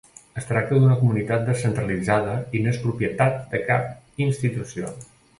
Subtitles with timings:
[0.41, 4.91] Es tracta d'una comunitat descentralitzada i no és propietat de cap institució.